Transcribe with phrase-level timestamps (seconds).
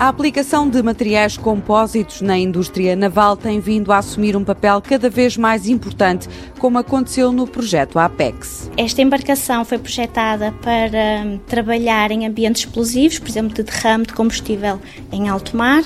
[0.00, 5.10] A aplicação de materiais compósitos na indústria naval tem vindo a assumir um papel cada
[5.10, 6.26] vez mais importante,
[6.58, 8.70] como aconteceu no projeto Apex.
[8.78, 14.80] Esta embarcação foi projetada para trabalhar em ambientes explosivos, por exemplo, de derrame de combustível
[15.12, 15.84] em alto mar,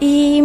[0.00, 0.40] e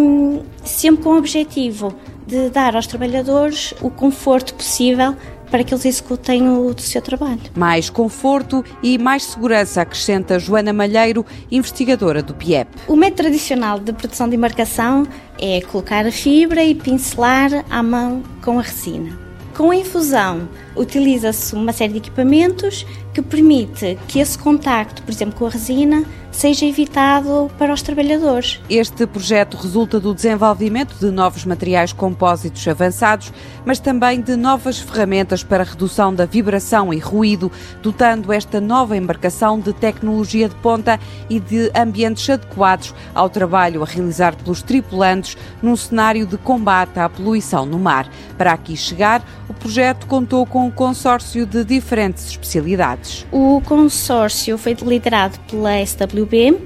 [0.64, 1.94] sempre com o objetivo
[2.26, 5.16] de dar aos trabalhadores o conforto possível
[5.50, 7.40] para que eles executem o seu trabalho.
[7.56, 12.70] Mais conforto e mais segurança, acrescenta Joana Malheiro, investigadora do PIEP.
[12.88, 15.08] O método tradicional de produção de embarcação
[15.40, 19.18] é colocar a fibra e pincelar à mão com a resina.
[19.56, 22.86] Com a infusão, utiliza-se uma série de equipamentos
[23.16, 26.04] que permite que esse contacto, por exemplo, com a resina,
[26.36, 28.60] seja evitado para os trabalhadores.
[28.70, 33.32] Este projeto resulta do desenvolvimento de novos materiais compósitos avançados,
[33.64, 37.50] mas também de novas ferramentas para redução da vibração e ruído,
[37.82, 41.00] dotando esta nova embarcação de tecnologia de ponta
[41.30, 47.08] e de ambientes adequados ao trabalho a realizar pelos tripulantes num cenário de combate à
[47.08, 48.10] poluição no mar.
[48.38, 53.05] Para aqui chegar, o projeto contou com um consórcio de diferentes especialidades.
[53.32, 56.58] O consórcio foi liderado pela SWB,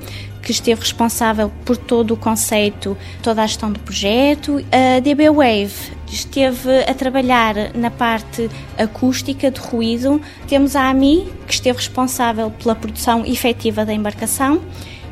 [0.41, 4.63] que esteve responsável por todo o conceito, toda a gestão do projeto.
[4.71, 10.21] A DB Wave esteve a trabalhar na parte acústica de ruído.
[10.47, 14.61] Temos a AMI, que esteve responsável pela produção efetiva da embarcação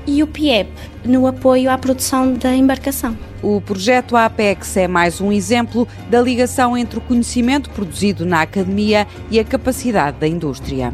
[0.07, 0.69] e o PIEP
[1.05, 3.15] no apoio à produção da embarcação.
[3.43, 9.05] O projeto APEX é mais um exemplo da ligação entre o conhecimento produzido na academia
[9.29, 10.93] e a capacidade da indústria.